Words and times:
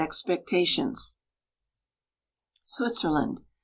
xpectations. 0.09 1.13
SwiTZERn.Axr). 2.65 3.45